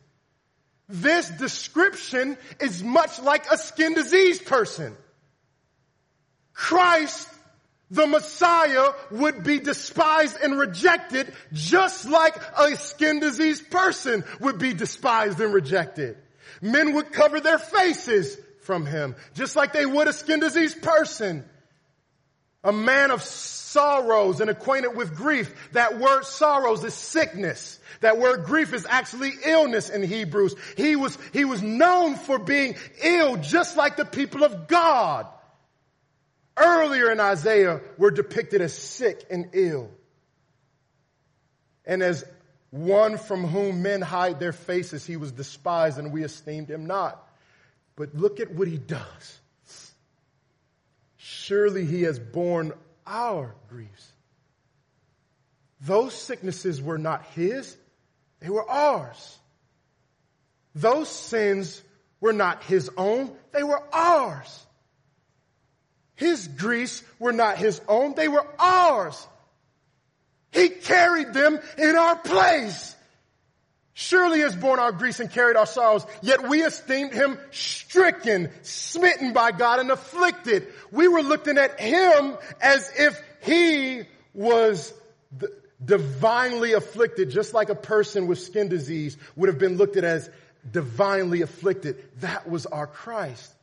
[0.91, 4.95] This description is much like a skin disease person.
[6.53, 7.29] Christ,
[7.89, 14.73] the Messiah, would be despised and rejected just like a skin disease person would be
[14.73, 16.17] despised and rejected.
[16.61, 21.45] Men would cover their faces from him, just like they would a skin disease person.
[22.63, 25.53] A man of sorrows and acquainted with grief.
[25.71, 27.79] That word sorrows is sickness.
[28.01, 30.55] That word grief is actually illness in Hebrews.
[30.77, 35.27] He was, he was known for being ill just like the people of God.
[36.57, 39.89] Earlier in Isaiah were depicted as sick and ill.
[41.85, 42.23] And as
[42.69, 47.27] one from whom men hide their faces, he was despised and we esteemed him not.
[47.95, 49.40] But look at what he does.
[51.51, 52.71] Surely he has borne
[53.05, 54.13] our griefs.
[55.81, 57.75] Those sicknesses were not his,
[58.39, 59.37] they were ours.
[60.75, 61.81] Those sins
[62.21, 64.65] were not his own, they were ours.
[66.15, 69.27] His griefs were not his own, they were ours.
[70.53, 72.95] He carried them in our place.
[74.01, 79.31] Surely has borne our griefs and carried our sorrows, yet we esteemed him stricken, smitten
[79.31, 80.67] by God and afflicted.
[80.91, 84.01] We were looking at him as if he
[84.33, 84.91] was
[85.85, 90.31] divinely afflicted, just like a person with skin disease would have been looked at as
[90.69, 92.03] divinely afflicted.
[92.21, 93.53] That was our Christ.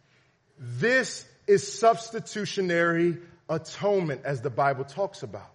[0.57, 3.18] This is substitutionary
[3.49, 5.51] atonement as the Bible talks about.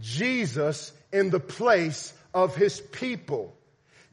[0.00, 3.56] Jesus in the place of his people.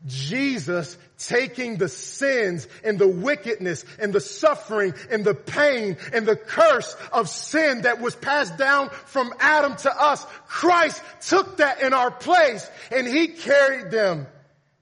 [0.07, 6.35] Jesus taking the sins and the wickedness and the suffering and the pain and the
[6.35, 10.25] curse of sin that was passed down from Adam to us.
[10.47, 14.27] Christ took that in our place and he carried them.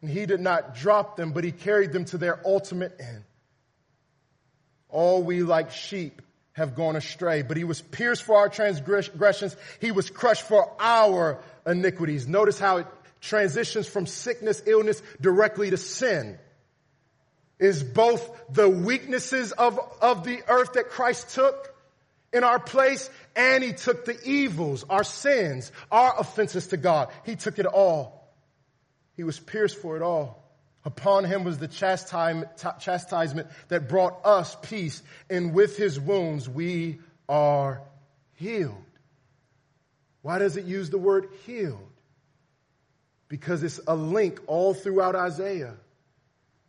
[0.02, 3.24] And he did not drop them, but he carried them to their ultimate end.
[4.88, 6.22] All we like sheep
[6.54, 9.56] have gone astray, but he was pierced for our transgressions.
[9.82, 12.28] He was crushed for our iniquities.
[12.28, 12.88] Notice how it
[13.22, 16.38] transitions from sickness, illness directly to sin.
[17.60, 21.76] Is both the weaknesses of, of the earth that Christ took
[22.32, 27.10] in our place and he took the evils, our sins, our offenses to God.
[27.26, 28.32] He took it all.
[29.18, 30.40] He was pierced for it all.
[30.86, 37.82] Upon him was the chastisement that brought us peace, and with his wounds we are
[38.36, 38.76] healed.
[40.22, 41.89] Why does it use the word healed?
[43.30, 45.76] Because it's a link all throughout Isaiah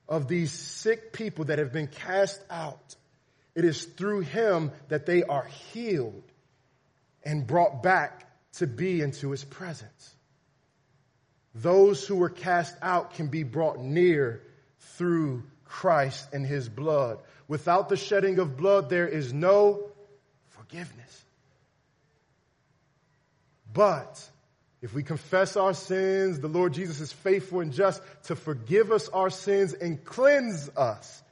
[0.08, 2.94] of these sick people that have been cast out.
[3.54, 6.22] It is through him that they are healed
[7.24, 10.14] and brought back to be into his presence.
[11.54, 14.42] Those who were cast out can be brought near
[14.96, 17.18] through Christ and his blood.
[17.48, 19.90] Without the shedding of blood, there is no
[20.50, 21.24] forgiveness.
[23.72, 24.29] But
[24.82, 29.08] if we confess our sins, the Lord Jesus is faithful and just to forgive us
[29.10, 31.22] our sins and cleanse us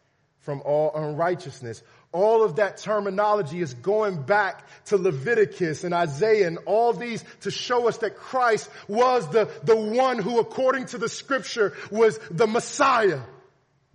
[0.40, 1.82] from all unrighteousness.
[2.12, 7.50] All of that terminology is going back to Leviticus and Isaiah and all these to
[7.50, 12.46] show us that Christ was the, the one who, according to the scripture, was the
[12.46, 13.20] Messiah,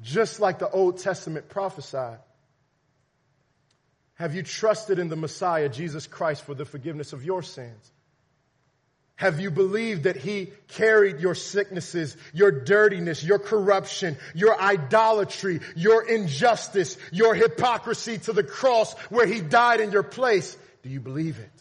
[0.01, 2.19] just like the Old Testament prophesied.
[4.15, 7.92] Have you trusted in the Messiah, Jesus Christ, for the forgiveness of your sins?
[9.15, 16.03] Have you believed that he carried your sicknesses, your dirtiness, your corruption, your idolatry, your
[16.03, 20.57] injustice, your hypocrisy to the cross where he died in your place?
[20.81, 21.51] Do you believe it?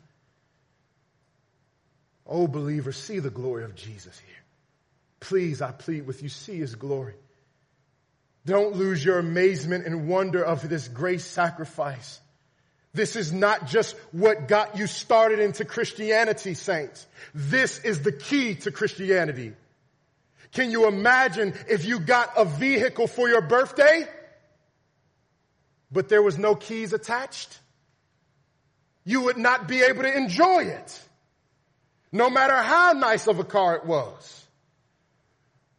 [2.27, 4.43] Oh, believer, see the glory of Jesus here.
[5.21, 7.15] Please, I plead with you, see his glory.
[8.47, 12.21] Don't lose your amazement and wonder of this great sacrifice.
[12.95, 17.07] This is not just what got you started into Christianity, saints.
[17.35, 19.55] This is the key to Christianity.
[20.53, 24.07] Can you imagine if you got a vehicle for your birthday,
[25.91, 27.59] but there was no keys attached?
[29.05, 31.01] You would not be able to enjoy it.
[32.13, 34.45] No matter how nice of a car it was.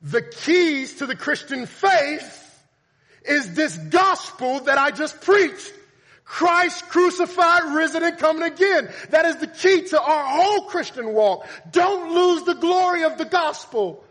[0.01, 2.39] The keys to the Christian faith
[3.23, 5.71] is this gospel that I just preached.
[6.33, 8.89] Christ crucified, risen, and coming again.
[9.11, 11.45] That is the key to our whole Christian walk.
[11.71, 14.03] Don't lose the glory of the gospel.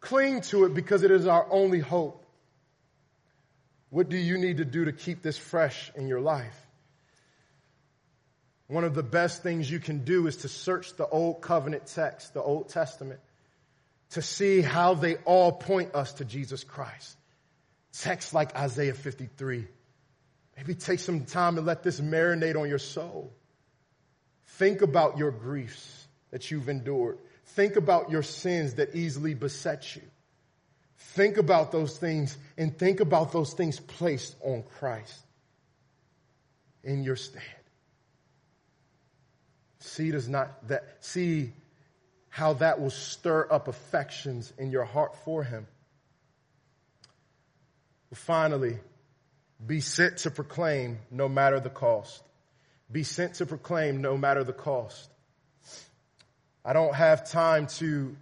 [0.00, 2.26] Cling to it because it is our only hope.
[3.90, 6.60] What do you need to do to keep this fresh in your life?
[8.66, 12.34] One of the best things you can do is to search the Old Covenant text,
[12.34, 13.20] the Old Testament,
[14.10, 17.16] to see how they all point us to Jesus Christ.
[17.92, 19.68] Texts like Isaiah 53,
[20.56, 23.32] Maybe take some time and let this marinate on your soul.
[24.46, 27.18] Think about your griefs that you've endured.
[27.44, 30.02] Think about your sins that easily beset you.
[30.98, 35.18] Think about those things and think about those things placed on Christ
[36.82, 37.42] in your stead.
[39.78, 41.52] See does not that see
[42.28, 45.66] how that will stir up affections in your heart for him.
[48.12, 48.78] Finally,
[49.64, 52.22] be sent to proclaim no matter the cost.
[52.90, 55.10] Be sent to proclaim no matter the cost.
[56.64, 58.16] I don't have time to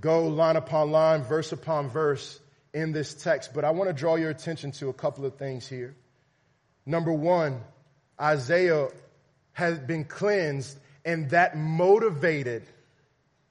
[0.00, 2.38] go line upon line, verse upon verse
[2.72, 5.68] in this text, but I want to draw your attention to a couple of things
[5.68, 5.94] here.
[6.86, 7.60] Number one,
[8.20, 8.88] Isaiah
[9.52, 12.62] has been cleansed and that motivated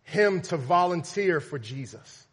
[0.03, 2.27] him to volunteer for Jesus.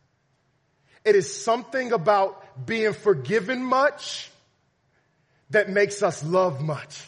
[1.04, 4.30] It is something about being forgiven much
[5.50, 7.02] that makes us love much.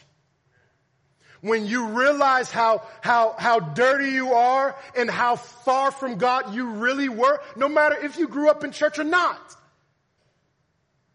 [1.43, 6.69] When you realize how, how, how dirty you are and how far from God you
[6.73, 9.41] really were, no matter if you grew up in church or not,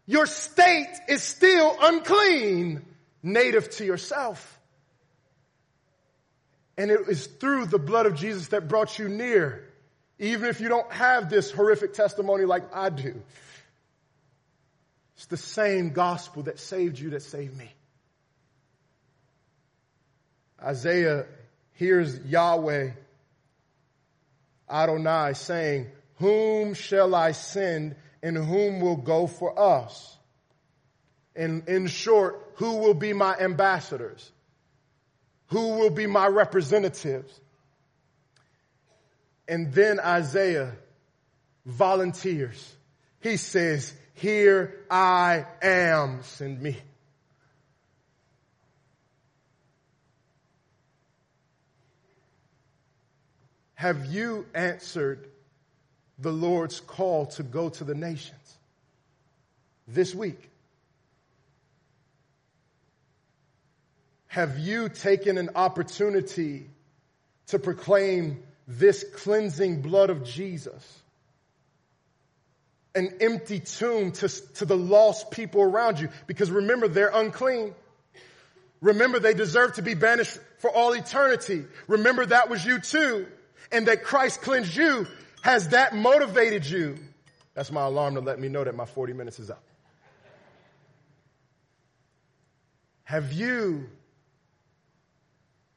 [0.04, 2.84] your state is still unclean,
[3.22, 4.52] native to yourself.
[6.76, 9.64] And it is through the blood of Jesus that brought you near,
[10.18, 13.22] even if you don't have this horrific testimony like I do.
[15.16, 17.72] It's the same gospel that saved you that saved me.
[20.62, 21.26] Isaiah
[21.72, 22.90] hears Yahweh
[24.68, 25.86] Adonai saying,
[26.16, 30.16] Whom shall I send and whom will go for us?
[31.34, 34.30] And in short, who will be my ambassadors?
[35.48, 37.40] Who will be my representatives?
[39.46, 40.72] And then Isaiah
[41.64, 42.74] volunteers.
[43.20, 46.76] He says, here I am, send me.
[53.74, 55.28] Have you answered
[56.18, 58.56] the Lord's call to go to the nations
[59.86, 60.48] this week?
[64.28, 66.70] Have you taken an opportunity
[67.48, 71.02] to proclaim this cleansing blood of Jesus?
[72.96, 76.08] An empty tomb to, to the lost people around you.
[76.26, 77.74] Because remember, they're unclean.
[78.80, 81.64] Remember, they deserve to be banished for all eternity.
[81.86, 83.26] Remember, that was you too.
[83.70, 85.06] And that Christ cleansed you.
[85.42, 86.96] Has that motivated you?
[87.54, 89.62] That's my alarm to let me know that my 40 minutes is up.
[93.04, 93.88] Have you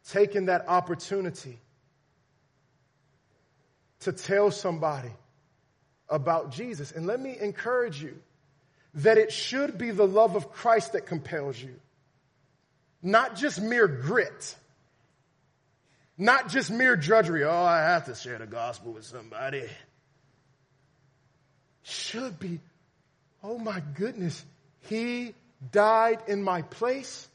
[0.09, 1.59] taken that opportunity
[3.99, 5.11] to tell somebody
[6.09, 6.91] about Jesus.
[6.91, 8.17] And let me encourage you
[8.95, 11.75] that it should be the love of Christ that compels you,
[13.01, 14.55] not just mere grit,
[16.17, 17.43] not just mere drudgery.
[17.43, 19.63] Oh, I have to share the gospel with somebody.
[21.83, 22.59] Should be,
[23.43, 24.43] oh my goodness,
[24.81, 25.33] he
[25.71, 27.27] died in my place.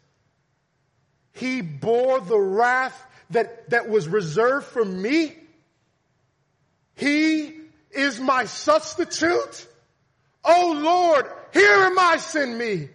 [1.33, 5.35] He bore the wrath that, that was reserved for me.
[6.97, 7.55] He
[7.97, 9.67] is my substitute.
[10.45, 12.89] Oh Lord, here am I, send me.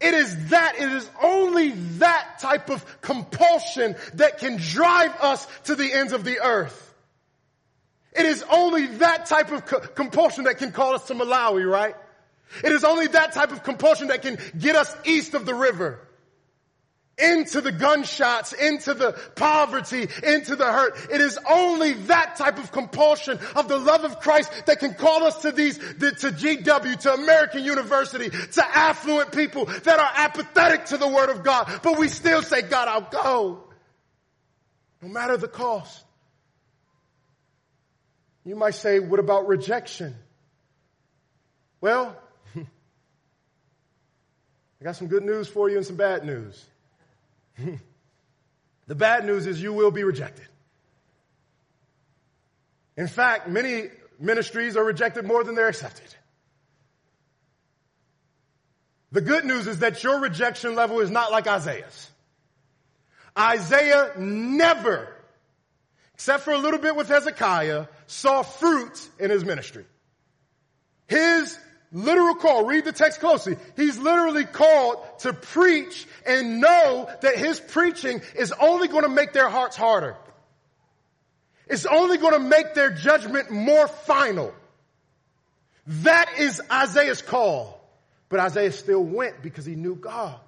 [0.00, 5.74] It is that, it is only that type of compulsion that can drive us to
[5.74, 6.82] the ends of the earth.
[8.12, 11.94] It is only that type of co- compulsion that can call us to Malawi, right?
[12.62, 16.05] It is only that type of compulsion that can get us east of the river
[17.18, 20.96] into the gunshots, into the poverty, into the hurt.
[21.10, 25.24] It is only that type of compulsion of the love of Christ that can call
[25.24, 30.98] us to these, to GW, to American University, to affluent people that are apathetic to
[30.98, 31.80] the Word of God.
[31.82, 33.64] But we still say, God, I'll go.
[35.00, 36.04] No matter the cost.
[38.44, 40.14] You might say, what about rejection?
[41.80, 42.14] Well,
[42.56, 42.64] I
[44.84, 46.64] got some good news for you and some bad news.
[48.86, 50.46] the bad news is you will be rejected.
[52.96, 53.88] In fact, many
[54.18, 56.14] ministries are rejected more than they're accepted.
[59.12, 62.10] The good news is that your rejection level is not like Isaiah's.
[63.38, 65.14] Isaiah never,
[66.14, 69.84] except for a little bit with Hezekiah, saw fruit in his ministry.
[71.06, 71.58] His
[71.92, 72.64] literal call.
[72.64, 73.56] Read the text closely.
[73.76, 79.32] He's literally called to preach and know that his preaching is only going to make
[79.32, 80.16] their hearts harder.
[81.66, 84.54] It's only going to make their judgment more final.
[85.88, 87.76] That is Isaiah's call.
[88.28, 90.38] But Isaiah still went because he knew God.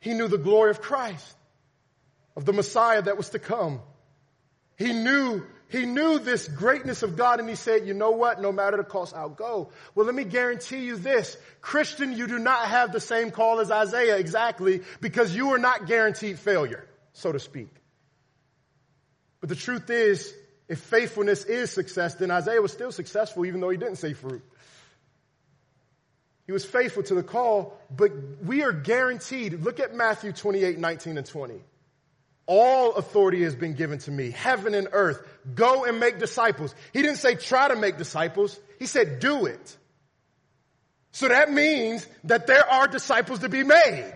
[0.00, 1.36] He knew the glory of Christ,
[2.36, 3.80] of the Messiah that was to come.
[4.76, 8.40] He knew he knew this greatness of God and he said, you know what?
[8.40, 9.70] No matter the cost, I'll go.
[9.94, 11.36] Well, let me guarantee you this.
[11.60, 15.86] Christian, you do not have the same call as Isaiah exactly because you are not
[15.86, 17.68] guaranteed failure, so to speak.
[19.40, 20.32] But the truth is,
[20.68, 24.42] if faithfulness is success, then Isaiah was still successful even though he didn't say fruit.
[26.46, 28.12] He was faithful to the call, but
[28.44, 29.64] we are guaranteed.
[29.64, 31.60] Look at Matthew 28, 19 and 20.
[32.46, 35.20] All authority has been given to me, heaven and earth.
[35.54, 36.74] Go and make disciples.
[36.92, 38.58] He didn't say try to make disciples.
[38.78, 39.76] He said do it.
[41.10, 44.14] So that means that there are disciples to be made.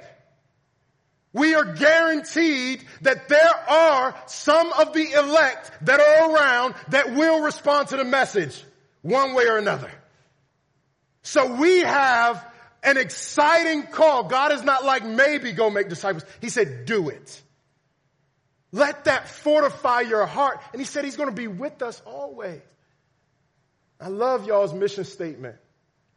[1.33, 7.41] We are guaranteed that there are some of the elect that are around that will
[7.41, 8.62] respond to the message
[9.03, 9.91] one way or another.
[11.22, 12.45] So we have
[12.83, 14.24] an exciting call.
[14.24, 16.24] God is not like maybe go make disciples.
[16.41, 17.43] He said do it.
[18.73, 20.61] Let that fortify your heart.
[20.73, 22.61] And he said he's going to be with us always.
[24.01, 25.57] I love y'all's mission statement.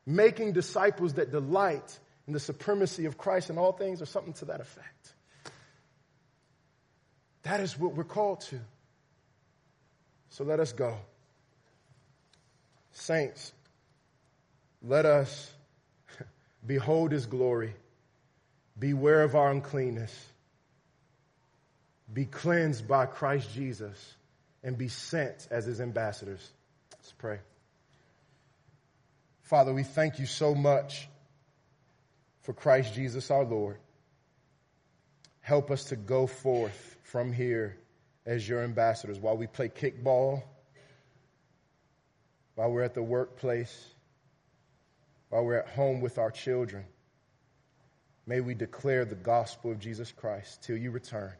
[0.05, 4.45] Making disciples that delight in the supremacy of Christ in all things or something to
[4.45, 5.13] that effect.
[7.43, 8.59] That is what we're called to.
[10.29, 10.97] So let us go.
[12.91, 13.51] Saints,
[14.81, 15.51] let us
[16.65, 17.73] behold his glory.
[18.77, 20.13] Beware of our uncleanness
[22.13, 24.15] be cleansed by Christ Jesus,
[24.63, 26.51] and be sent as his ambassadors.
[26.93, 27.39] Let's pray.
[29.41, 31.07] Father, we thank you so much
[32.41, 33.77] for Christ Jesus our Lord.
[35.41, 37.77] Help us to go forth from here
[38.25, 40.43] as your ambassadors while we play kickball,
[42.55, 43.93] while we're at the workplace,
[45.29, 46.85] while we're at home with our children.
[48.25, 51.33] May we declare the gospel of Jesus Christ till you return.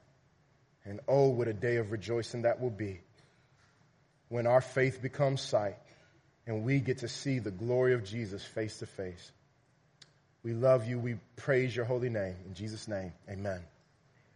[0.85, 3.01] And oh, what a day of rejoicing that will be
[4.29, 5.77] when our faith becomes sight
[6.45, 9.31] and we get to see the glory of Jesus face to face.
[10.43, 10.99] We love you.
[10.99, 12.35] We praise your holy name.
[12.45, 13.61] In Jesus' name, amen.